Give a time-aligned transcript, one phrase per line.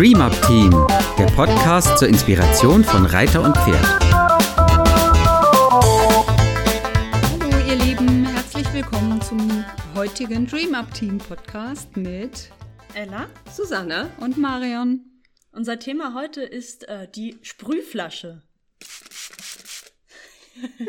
[0.00, 0.70] Dream Up Team,
[1.18, 3.84] der Podcast zur Inspiration von Reiter und Pferd.
[7.42, 9.62] Hallo ihr Lieben, herzlich willkommen zum
[9.94, 12.48] heutigen Dream Up Team Podcast mit
[12.94, 15.04] Ella Susanne und Marion.
[15.52, 18.40] Unser Thema heute ist äh, die Sprühflasche.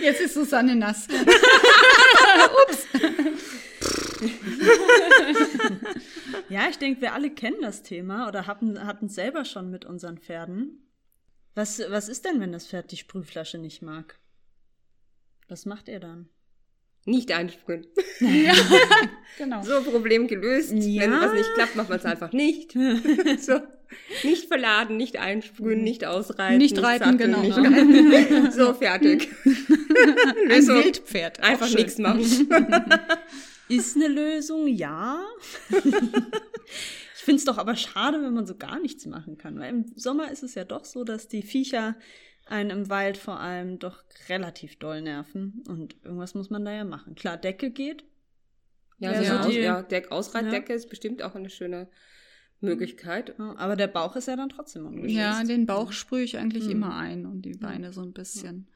[0.00, 1.08] Jetzt ist Susanne nass.
[2.68, 2.86] Ups.
[6.48, 10.18] ja, ich denke, wir alle kennen das Thema oder hatten es selber schon mit unseren
[10.18, 10.80] Pferden.
[11.54, 14.18] Was, was ist denn, wenn das Pferd die Sprühflasche nicht mag?
[15.48, 16.28] Was macht ihr dann?
[17.06, 17.86] Nicht einsprühen.
[18.20, 18.54] Ja,
[19.38, 19.62] genau.
[19.62, 20.72] So, Problem gelöst.
[20.72, 21.02] Ja.
[21.02, 22.72] Wenn was nicht klappt, macht man es einfach nicht.
[23.40, 23.60] so.
[24.24, 26.58] Nicht verladen, nicht einsprühen, nicht ausreiten.
[26.58, 27.42] Nicht reiten, satteln, genau.
[27.42, 28.50] Nicht reiten.
[28.50, 29.28] so, fertig.
[29.44, 30.82] Ein Lösung.
[30.82, 31.40] Wildpferd.
[31.40, 32.48] Einfach nichts machen.
[33.68, 35.24] Ist eine Lösung, ja.
[35.70, 39.58] ich finde es doch aber schade, wenn man so gar nichts machen kann.
[39.58, 41.96] Weil im Sommer ist es ja doch so, dass die Viecher
[42.46, 45.62] einen im Wald vor allem doch relativ doll nerven.
[45.66, 47.14] Und irgendwas muss man da ja machen.
[47.14, 48.04] Klar, Decke geht.
[48.98, 51.88] Ja, Ja, so so eine Aus die- ja, Deck Ausreitdecke ist bestimmt auch eine schöne
[52.60, 53.34] Möglichkeit.
[53.38, 55.14] Ja, aber der Bauch ist ja dann trotzdem ungeschützt.
[55.16, 56.70] Ja, den Bauch sprühe ich eigentlich Mhm.
[56.70, 58.68] immer ein und die Beine so ein bisschen.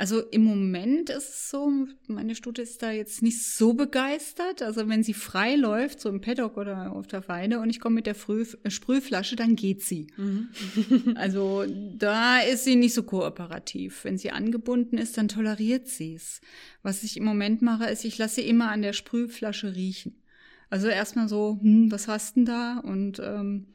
[0.00, 1.70] Also im Moment ist es so,
[2.06, 4.62] meine Stute ist da jetzt nicht so begeistert.
[4.62, 7.96] Also wenn sie frei läuft, so im Paddock oder auf der Weide und ich komme
[7.96, 10.06] mit der Früh äh, Sprühflasche, dann geht sie.
[10.16, 10.48] Mhm.
[11.16, 11.66] Also
[11.98, 14.04] da ist sie nicht so kooperativ.
[14.04, 16.40] Wenn sie angebunden ist, dann toleriert sie es.
[16.82, 20.22] Was ich im Moment mache, ist, ich lasse sie immer an der Sprühflasche riechen.
[20.70, 22.78] Also erstmal so, hm, was hast denn da?
[22.78, 23.66] Und ähm,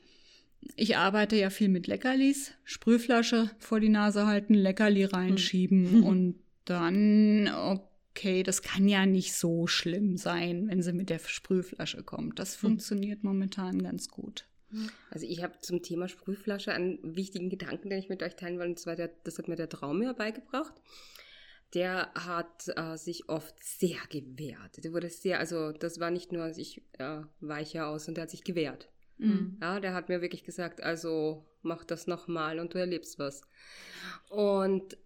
[0.75, 2.53] ich arbeite ja viel mit Leckerlis.
[2.63, 6.35] Sprühflasche vor die Nase halten, Leckerli reinschieben und
[6.65, 12.39] dann, okay, das kann ja nicht so schlimm sein, wenn sie mit der Sprühflasche kommt.
[12.39, 14.45] Das funktioniert momentan ganz gut.
[15.09, 18.67] Also ich habe zum Thema Sprühflasche einen wichtigen Gedanken, den ich mit euch teilen will.
[18.67, 20.73] Und zwar, der, das hat mir der Traumir beigebracht.
[21.73, 24.83] Der hat äh, sich oft sehr gewehrt.
[24.83, 28.31] Der wurde sehr, also das war nicht nur, ich äh, weiche aus, und der hat
[28.31, 28.89] sich gewehrt.
[29.17, 29.57] Mhm.
[29.61, 33.41] Ja, der hat mir wirklich gesagt, also mach das nochmal und du erlebst was.
[34.29, 34.97] Und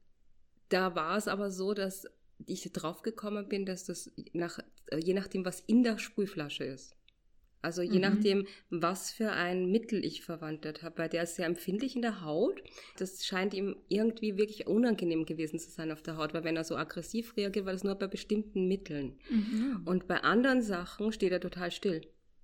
[0.69, 2.07] da war es aber so, dass
[2.45, 6.95] ich drauf gekommen bin, dass das nach, äh, je nachdem, was in der Sprühflasche ist.
[7.61, 8.01] Also je Mhm.
[8.01, 12.21] nachdem, was für ein Mittel ich verwandelt habe, weil der ist sehr empfindlich in der
[12.21, 12.63] Haut.
[12.97, 16.63] Das scheint ihm irgendwie wirklich unangenehm gewesen zu sein auf der Haut, weil wenn er
[16.63, 19.19] so aggressiv reagiert, war das nur bei bestimmten Mitteln.
[19.85, 22.01] Und bei anderen Sachen steht er total still.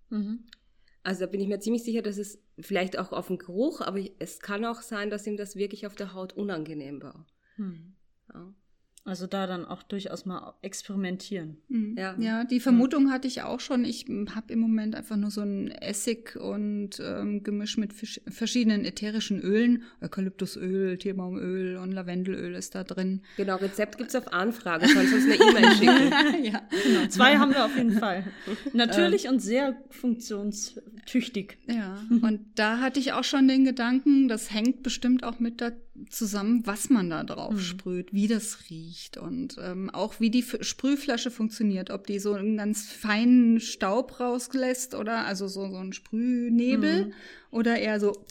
[0.09, 0.43] Mhm.
[1.05, 3.99] Also da bin ich mir ziemlich sicher, dass es vielleicht auch auf den Geruch, aber
[4.17, 7.27] es kann auch sein, dass ihm das wirklich auf der Haut unangenehm war.
[7.57, 7.93] Mhm.
[8.33, 8.51] Ja.
[9.07, 11.57] Also da dann auch durchaus mal experimentieren.
[11.69, 11.95] Mhm.
[11.95, 12.15] Ja.
[12.17, 13.85] Ja, die Vermutung hatte ich auch schon.
[13.85, 18.83] Ich habe im Moment einfach nur so ein Essig und ähm, Gemisch mit fisch- verschiedenen
[18.83, 19.83] ätherischen Ölen.
[20.01, 23.21] Eukalyptusöl, Tierbaumöl und Lavendelöl ist da drin.
[23.37, 26.43] Genau, Rezept gibt's auf Anfrage, kannst uns eine E-Mail schicken.
[26.43, 26.61] ja.
[26.83, 28.23] Genau, zwei haben wir auf jeden Fall.
[28.73, 31.57] Natürlich und sehr funktionstüchtig.
[31.67, 35.71] Ja, und da hatte ich auch schon den Gedanken, das hängt bestimmt auch mit da
[36.09, 37.59] zusammen, was man da drauf Mhm.
[37.59, 42.33] sprüht, wie das riecht und ähm, auch wie die F Sprühflasche funktioniert, ob die so
[42.33, 47.13] einen ganz feinen Staub rauslässt oder also so, so ein Sprühnebel Mhm.
[47.51, 48.25] oder eher so,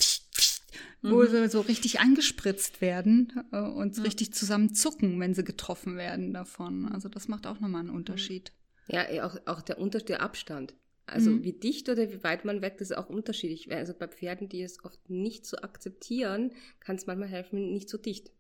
[1.03, 6.33] wo sie so richtig angespritzt werden äh, und richtig zusammen zucken, wenn sie getroffen werden
[6.33, 6.87] davon.
[6.91, 8.53] Also das macht auch nochmal einen Unterschied.
[8.89, 10.75] Ja, auch, auch der Unterschied, der Abstand.
[11.07, 11.45] Also Mhm.
[11.45, 13.71] wie dicht oder wie weit man weg, das ist auch unterschiedlich.
[13.71, 17.99] Also bei Pferden, die es oft nicht so akzeptieren, kann es manchmal helfen, nicht so
[17.99, 18.31] dicht.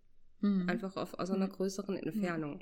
[0.40, 0.68] Mhm.
[0.68, 2.60] Einfach auf, aus einer größeren Entfernung.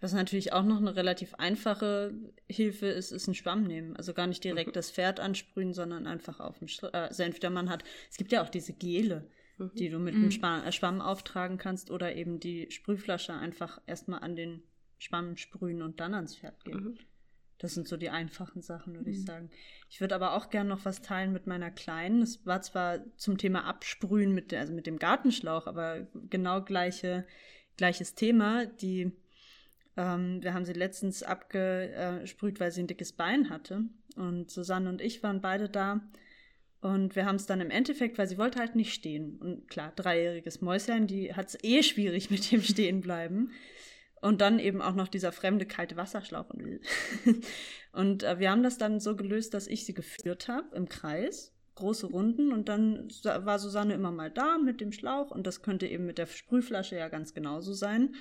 [0.00, 2.12] Was natürlich auch noch eine relativ einfache
[2.48, 3.96] Hilfe ist, ist ein Schwamm nehmen.
[3.96, 7.50] Also gar nicht direkt das Pferd ansprühen, sondern einfach auf dem Sch äh, Senf, der
[7.50, 7.84] man hat.
[8.10, 9.28] Es gibt ja auch diese Gele,
[9.74, 14.20] die du mit dem Schwa äh, Schwamm auftragen kannst oder eben die Sprühflasche einfach erstmal
[14.20, 14.62] an den
[14.98, 16.98] Schwamm sprühen und dann ans Pferd geben.
[17.62, 19.48] Das sind so die einfachen Sachen, würde ich sagen.
[19.88, 22.20] Ich würde aber auch gern noch was teilen mit meiner Kleinen.
[22.20, 27.24] Es war zwar zum Thema Absprühen mit, der- also mit dem Gartenschlauch, aber genau gleiche,
[27.76, 28.66] gleiches Thema.
[28.66, 29.12] Die,
[29.96, 33.84] ähm, wir haben sie letztens abgesprüht, weil sie ein dickes Bein hatte.
[34.16, 36.00] Und Susanne und ich waren beide da.
[36.80, 39.38] Und wir haben es dann im Endeffekt, weil sie wollte halt nicht stehen.
[39.38, 43.52] Und klar, dreijähriges Mäuschen, die hat es eh schwierig mit dem Stehenbleiben.
[44.22, 46.48] Und dann eben auch noch dieser fremde kalte Wasserschlauch.
[46.50, 46.80] Und,
[47.92, 51.52] und äh, wir haben das dann so gelöst, dass ich sie geführt habe im Kreis,
[51.74, 52.52] große Runden.
[52.52, 55.32] Und dann war Susanne immer mal da mit dem Schlauch.
[55.32, 58.14] Und das könnte eben mit der Sprühflasche ja ganz genauso sein.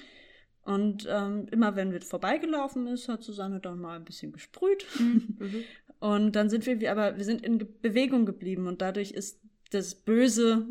[0.64, 4.88] Und ähm, immer wenn wir vorbeigelaufen ist, hat Susanne dann mal ein bisschen gesprüht.
[5.00, 5.38] Mhm.
[6.00, 9.40] Und dann sind wir, aber wir sind in Bewegung geblieben und dadurch ist
[9.70, 10.66] das Böse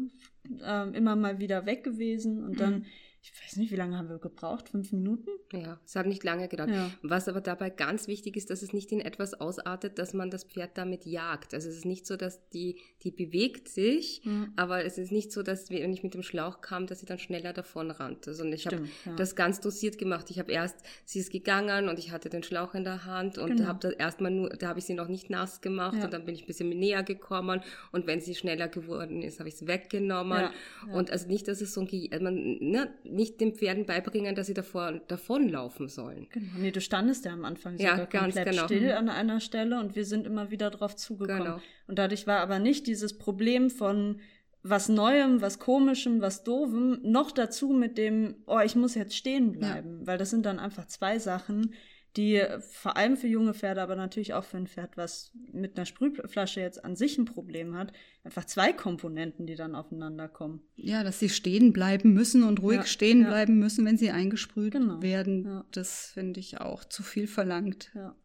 [0.61, 2.87] äh, immer mal wieder weg gewesen und dann Mhm
[3.23, 4.71] ich weiß nicht, wie lange haben wir gebraucht?
[4.71, 5.29] Fünf Minuten?
[5.53, 6.71] Ja, es hat nicht lange gedauert.
[6.71, 6.91] Ja.
[7.03, 10.45] Was aber dabei ganz wichtig ist, dass es nicht in etwas ausartet, dass man das
[10.45, 11.53] Pferd damit jagt.
[11.53, 14.53] Also es ist nicht so, dass die, die bewegt sich, Mhm.
[14.57, 17.19] aber es ist nicht so, dass wenn ich mit dem Schlauch kam, dass sie dann
[17.19, 18.33] schneller davon rannte.
[18.33, 19.15] Sondern ich habe ja.
[19.17, 20.31] das ganz dosiert gemacht.
[20.31, 23.57] Ich habe erst, sie ist gegangen und ich hatte den Schlauch in der Hand und
[23.57, 23.67] Genau.
[23.67, 26.05] habe da erstmal nur, da habe ich sie noch nicht nass gemacht Ja.
[26.05, 27.61] und dann bin ich ein bisschen näher gekommen
[27.93, 30.49] und wenn sie schneller geworden ist, habe ich es weggenommen.
[30.93, 34.47] Und also nicht, dass es so ein, Ge- man, ne, nicht den Pferden beibringen, dass
[34.47, 36.29] sie davor, davonlaufen sollen.
[36.31, 36.47] Genau.
[36.59, 38.65] Nee, du standest ja am Anfang Ja, sogar ganz komplett genau.
[38.65, 41.45] still an einer Stelle und wir sind immer wieder drauf zugekommen.
[41.45, 41.61] Genau.
[41.87, 44.21] Und dadurch war aber nicht dieses Problem von
[44.63, 49.53] was Neuem, was Komischem, was Doofem, noch dazu mit dem, oh, ich muss jetzt stehen
[49.53, 50.07] bleiben.
[50.07, 51.75] Weil das sind dann einfach zwei Sachen,
[52.17, 55.87] die vor allem für junge Pferde, aber natürlich auch für ein Pferd, was mit einer
[55.87, 57.93] Sprühflasche jetzt an sich ein Problem hat,
[58.25, 60.61] einfach zwei Komponenten, die dann aufeinander kommen.
[60.77, 63.29] Ja, dass sie stehen bleiben müssen und ruhig Ja, stehen ja.
[63.29, 65.45] bleiben müssen, wenn sie eingesprüht Genau, werden.
[65.45, 65.65] ja.
[65.71, 67.91] Das finde ich auch zu viel verlangt.
[67.95, 68.17] Ja.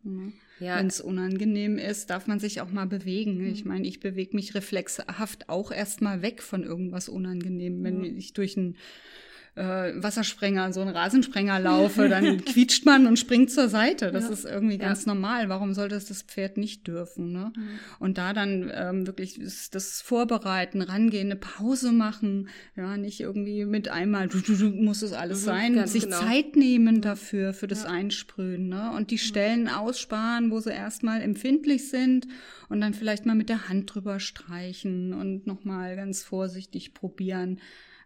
[0.60, 0.78] Ja.
[0.78, 3.38] Wenn es unangenehm ist, darf man sich auch mal bewegen.
[3.40, 3.48] Mhm.
[3.52, 7.84] Ich meine, ich bewege mich reflexhaft auch erstmal weg von irgendwas Unangenehm.
[7.84, 8.12] Wenn Ja.
[8.16, 8.78] ich durch einen
[9.56, 14.12] äh, Wassersprenger, so einen Rasensprenger laufe, dann quietscht man und springt zur Seite.
[14.12, 14.30] Das Ja.
[14.31, 14.88] ist irgendwie Ja.
[14.88, 15.48] ganz normal.
[15.48, 17.31] Warum sollte es das Pferd nicht dürfen?
[17.31, 17.54] Ne?
[17.56, 17.62] Mhm.
[18.00, 19.40] Und da dann ähm, wirklich
[19.72, 25.02] das- Vorbereiten, rangehen, eine Pause machen, ja, nicht irgendwie mit einmal, du, du, du, muss
[25.02, 26.19] es alles Mhm, sein, sich genau.
[26.19, 27.90] Zeit nehmen dafür, für das Ja.
[27.92, 28.92] Einsprühen, ne?
[28.96, 32.28] Und die Stellen aussparen, wo sie erstmal empfindlich sind
[32.68, 37.60] und dann vielleicht mal mit der Hand drüber streichen und nochmal ganz vorsichtig probieren.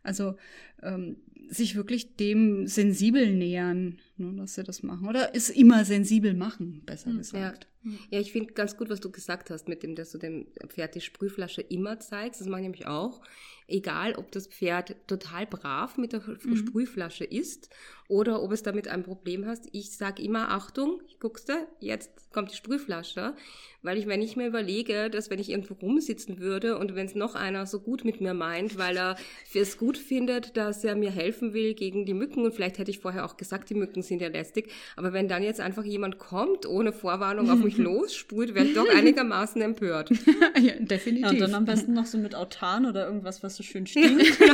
[0.03, 0.35] Also
[0.81, 1.17] ähm,
[1.49, 5.07] sich wirklich dem sensibel nähern, ne, dass sie das machen.
[5.07, 7.67] Oder es immer sensibel machen, besser gesagt.
[8.09, 10.95] Ja, ich finde ganz gut, was du gesagt hast, mit dem, dass du dem Pferd
[10.95, 12.41] die Sprühflasche immer zeigst.
[12.41, 13.21] Das mache ich nämlich auch.
[13.67, 17.69] Egal, ob das Pferd total brav mit der Sprühflasche ist
[18.07, 19.69] oder ob es damit ein Problem hast.
[19.71, 23.35] Ich sage immer, Achtung, guckst du, jetzt kommt die Sprühflasche.
[23.81, 27.15] Weil ich, wenn ich mir überlege, dass wenn ich irgendwo rumsitzen würde und wenn es
[27.15, 29.15] noch einer so gut mit mir meint, weil er
[29.53, 32.99] es gut findet, dass er mir helfen will gegen die Mücken und vielleicht hätte ich
[32.99, 36.65] vorher auch gesagt, die Mücken sind ja lästig, aber wenn dann jetzt einfach jemand kommt,
[36.65, 40.09] ohne Vorwarnung auf mich lossprüht, wäre ich doch einigermaßen empört.
[40.59, 41.25] ja, definitiv.
[41.25, 44.37] Ja, und dann am besten noch so mit Autan oder irgendwas, was so schön stinkt.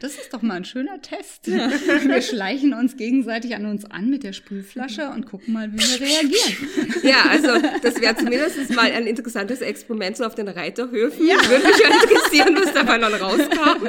[0.00, 1.46] Das ist doch mal ein schöner Test.
[1.46, 6.00] Wir schleichen uns gegenseitig an uns an mit der Sprühflasche und gucken mal, wie wir
[6.00, 7.02] reagieren.
[7.02, 7.48] Ja, also
[7.82, 11.20] das wäre zumindest mal ein interessantes Experiment so auf den Reiterhöfen.
[11.26, 13.88] Würde mich interessieren, was dabei noch rauskam.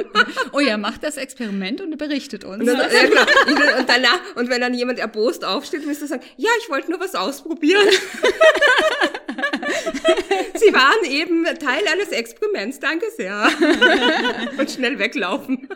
[0.52, 2.60] Oh ja, macht das Experiment und berichtet uns.
[2.60, 3.78] Und, dann, ja, genau.
[3.78, 7.00] und danach, und wenn dann jemand erbost aufsteht, müsste er sagen, ja, ich wollte nur
[7.00, 7.86] was ausprobieren.
[10.54, 13.48] Sie waren eben Teil eines Experiments, danke sehr.
[14.58, 15.68] und schnell weglaufen.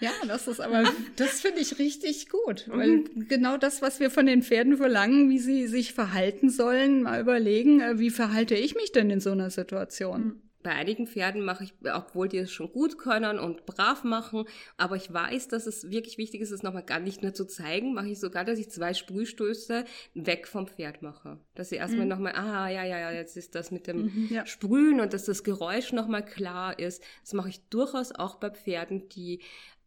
[0.00, 0.82] Ja, das ist aber,
[1.14, 5.38] das finde ich richtig gut, weil genau das, was wir von den Pferden verlangen, wie
[5.38, 9.50] sie sich verhalten sollen, mal überlegen, äh, wie verhalte ich mich denn in so einer
[9.50, 10.42] Situation?
[10.62, 14.44] Bei einigen Pferden mache ich, obwohl die es schon gut können und brav machen,
[14.76, 17.94] aber ich weiß, dass es wirklich wichtig ist, es nochmal gar nicht nur zu zeigen,
[17.94, 21.38] mache ich sogar, dass ich zwei Sprühstöße weg vom Pferd mache.
[21.54, 24.46] Dass sie erstmal nochmal, ah, ja, ja, ja, jetzt ist das mit dem ja.
[24.46, 27.02] Sprühen und dass das Geräusch nochmal klar ist.
[27.22, 29.40] Das mache ich durchaus auch bei Pferden, die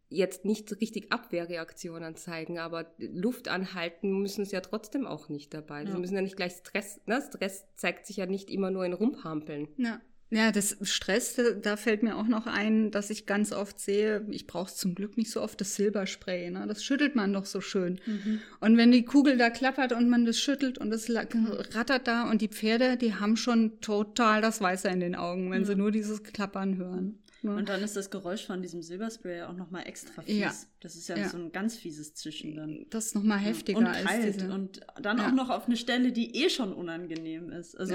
[0.08, 5.84] jetzt nicht richtig Abwehrreaktionen zeigen, aber Luft anhalten müssen sie ja trotzdem auch nicht dabei.
[5.84, 5.98] Sie Ja.
[5.98, 7.20] müssen ja nicht gleich Stress, ne?
[7.20, 9.68] Stress zeigt sich ja nicht immer nur in Rumphampeln.
[9.76, 10.00] Ja.
[10.30, 14.46] Ja, das Stress, da- fällt mir auch noch ein, dass ich ganz oft sehe, ich
[14.48, 16.64] brauche zum Glück nicht so oft das Silberspray, ne?
[16.66, 18.00] das schüttelt man doch so schön.
[18.60, 21.26] Und wenn die Kugel da klappert und man das schüttelt und es la-
[21.74, 25.64] rattert da und die Pferde, die haben schon total das Weiße in den Augen, wenn
[25.64, 27.18] sie nur dieses Klappern hören.
[27.42, 27.54] ne?
[27.54, 30.38] Und dann ist das Geräusch von diesem Silberspray auch nochmal extra fies.
[30.40, 30.52] Ja.
[30.80, 31.28] Das ist ja, Ja.
[31.28, 32.86] so ein ganz fieses Zischen dann.
[32.90, 34.50] Das ist noch mal heftiger und als kalt diese.
[34.52, 35.28] und dann Ja.
[35.28, 37.76] auch noch auf eine Stelle, die eh schon unangenehm ist.
[37.78, 37.94] Also,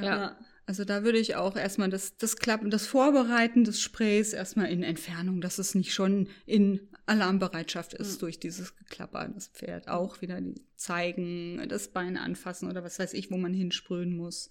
[0.00, 0.36] Ja.
[0.66, 0.68] ja.
[0.68, 4.82] Also da würde ich auch erstmal das, das Klappen, das Vorbereiten des Sprays erstmal in
[4.82, 9.30] Entfernung, dass es nicht schon in Alarmbereitschaft ist durch dieses Geklapper.
[9.32, 13.54] Das Pferd auch wieder die zeigen, das Bein anfassen oder was weiß ich, wo man
[13.54, 14.50] hinsprühen muss.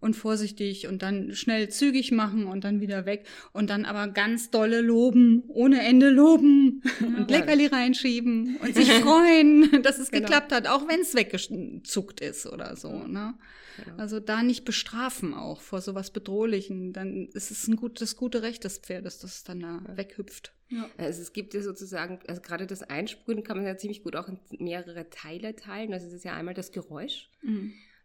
[0.00, 3.26] Und vorsichtig und dann schnell zügig machen und dann wieder weg.
[3.52, 9.82] Und dann aber ganz dolle loben, ohne Ende loben und Leckerli reinschieben und sich freuen,
[9.82, 10.26] dass es Genau.
[10.26, 13.06] geklappt hat, auch wenn es weggezuckt ist oder so.
[13.06, 13.34] Ne?
[13.84, 13.96] Genau.
[13.96, 16.92] Also da nicht bestrafen auch vor sowas Bedrohlichen.
[16.92, 20.52] Dann ist es ein gut, das gute Recht des Pferdes, dass es dann da weghüpft.
[20.96, 24.28] Also es gibt ja sozusagen, also gerade das Einsprühen kann man ja ziemlich gut auch
[24.28, 25.92] in mehrere Teile teilen.
[25.92, 27.30] Also es ist ja einmal das Geräusch.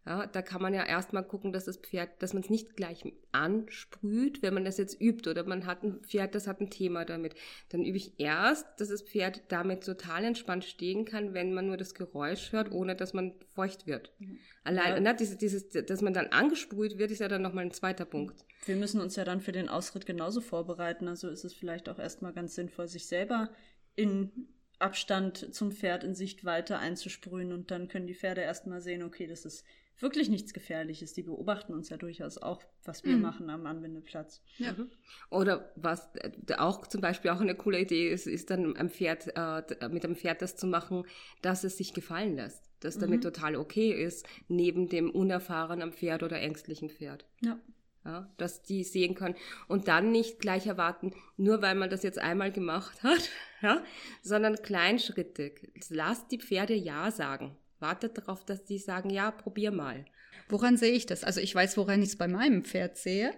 [0.08, 3.04] Ja, da kann man ja erstmal gucken, dass das Pferd, dass man es nicht gleich
[3.34, 7.04] ansprüht, wenn man das jetzt übt oder man hat ein Pferd, das hat ein Thema
[7.04, 7.36] damit.
[7.68, 11.76] Dann übe ich erst, dass das Pferd damit total entspannt stehen kann, wenn man nur
[11.76, 14.14] das Geräusch hört, ohne dass man feucht wird.
[14.20, 14.40] Mhm.
[14.64, 15.00] Allein, ja.
[15.02, 18.46] ne, dieses, dieses, dass man dann angesprüht wird, ist ja dann nochmal ein zweiter Punkt.
[18.66, 21.10] Wir müssen uns ja dann für den Ausritt genauso vorbereiten.
[21.10, 23.50] Also ist es vielleicht auch erstmal ganz sinnvoll, sich selber
[23.98, 24.48] in
[24.80, 29.44] Abstand zum Pferd in Sichtweite einzusprühen und dann können die Pferde erstmal sehen, okay, das
[29.44, 29.66] ist
[30.00, 31.14] wirklich nichts Gefährliches.
[31.14, 33.22] Die beobachten uns ja durchaus auch, was wir mhm.
[33.22, 34.42] machen am Anwendeplatz.
[34.58, 34.74] Ja.
[34.74, 34.90] Mhm.
[35.30, 39.36] Oder was äh, auch zum Beispiel auch eine coole Idee ist, ist dann am Pferd,
[39.36, 41.04] äh, mit dem Pferd das zu machen,
[41.42, 42.64] dass es sich gefallen lässt.
[42.80, 43.34] Dass damit mhm.
[43.34, 47.26] total okay ist, neben dem unerfahrenen Pferd oder ängstlichen Pferd.
[47.42, 47.60] Ja.
[48.06, 49.36] Ja, dass die sehen können
[49.68, 53.30] und dann nicht gleich erwarten, nur weil man das jetzt einmal gemacht hat,
[53.62, 53.84] ja,
[54.22, 55.74] sondern kleinschrittig.
[55.90, 60.06] Lasst die Pferde Ja sagen wartet darauf, dass die sagen, ja, probier mal.
[60.50, 61.24] Woran sehe ich das?
[61.24, 63.34] Also ich weiß, woran ich es bei meinem Pferd sehe,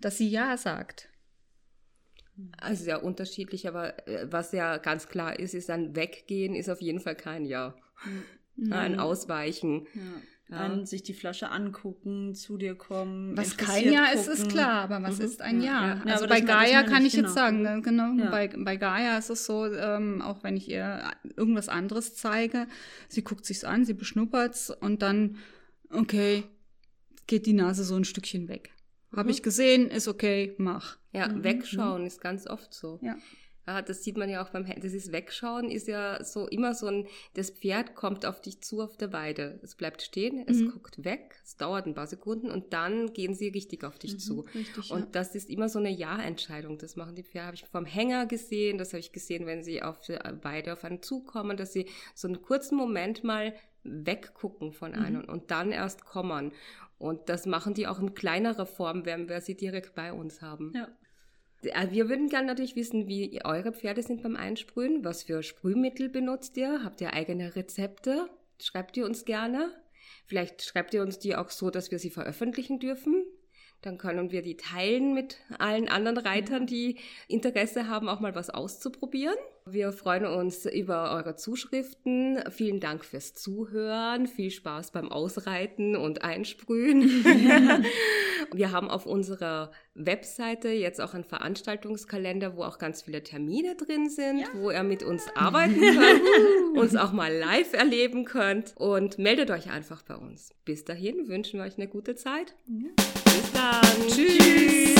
[0.00, 1.08] dass sie ja sagt.
[2.58, 6.80] Also ja unterschiedlich, aber äh, was ja ganz klar ist, ist ein Weggehen ist auf
[6.80, 7.74] jeden Fall kein Ja.
[8.56, 8.72] Mhm.
[8.72, 9.86] Ein Ausweichen.
[9.94, 10.02] Ja.
[10.50, 10.56] Ja.
[10.58, 13.36] An, sich die Flasche angucken, zu dir kommen.
[13.36, 15.24] Was kein Ja ist, ist klar, aber was mhm.
[15.24, 16.00] ist ein Ja?
[16.04, 17.28] ja also bei Gaia kann ich genau.
[17.28, 21.12] jetzt sagen, ne, genau, bei, bei Gaia ist es so, ähm, auch wenn ich ihr
[21.36, 22.66] irgendwas anderes zeige,
[23.08, 25.36] sie guckt sich's an, sie beschnuppert's und dann,
[25.90, 26.42] okay,
[27.28, 28.70] geht die Nase so ein Stückchen weg.
[29.12, 29.18] Mhm.
[29.18, 30.98] Habe ich gesehen, ist okay, mach.
[31.12, 31.44] Ja, mhm.
[31.44, 32.98] wegschauen ist ganz oft so.
[33.02, 33.16] Ja.
[33.66, 37.06] Ja, das sieht man ja auch beim ist Wegschauen, ist ja so immer so ein,
[37.34, 39.60] das Pferd kommt auf dich zu auf der Weide.
[39.62, 40.72] Es bleibt stehen, es mhm.
[40.72, 44.18] guckt weg, es dauert ein paar Sekunden und dann gehen sie richtig auf dich mhm,
[44.18, 44.40] zu.
[44.54, 45.08] Richtig, und ja.
[45.12, 46.78] das ist immer so eine Ja-Entscheidung.
[46.78, 49.82] Das machen die Pferde, habe ich vom Hänger gesehen, das habe ich gesehen, wenn sie
[49.82, 54.92] auf der Weide auf einen zukommen, dass sie so einen kurzen Moment mal weggucken von
[54.92, 55.04] mhm.
[55.04, 55.28] einem mhm.
[55.28, 56.52] und dann erst kommen.
[56.98, 60.72] Und das machen die auch in kleinerer Form, wenn wir sie direkt bei uns haben.
[60.74, 60.88] Ja.
[61.62, 65.04] Äh, wir würden gerne natürlich wissen, wie eure Pferde sind beim Einsprühen.
[65.04, 66.84] Was für Sprühmittel benutzt ihr?
[66.84, 68.28] Habt ihr eigene Rezepte?
[68.60, 69.72] Schreibt ihr uns gerne.
[70.26, 73.24] Vielleicht schreibt ihr uns die auch so, dass wir sie veröffentlichen dürfen.
[73.82, 76.98] Dann können wir die teilen mit allen anderen Reitern, die
[77.28, 79.36] Interesse haben, auch mal was auszuprobieren.
[79.72, 82.42] Wir freuen uns über eure Zuschriften.
[82.50, 84.26] Vielen Dank fürs Zuhören.
[84.26, 87.02] Viel Spaß beim Ausreiten und Einsprühen.
[88.52, 94.08] wir haben auf unserer Webseite jetzt auch einen Veranstaltungskalender, wo auch ganz viele Termine drin
[94.08, 94.46] sind, ja.
[94.54, 96.22] wo ihr mit uns arbeiten könnt,
[96.76, 100.52] uns auch mal live erleben könnt und meldet euch einfach bei uns.
[100.64, 102.56] Bis dahin wünschen wir euch eine gute Zeit.
[102.66, 102.88] Ja.
[103.24, 104.08] Bis dann.
[104.08, 104.99] Tschüss.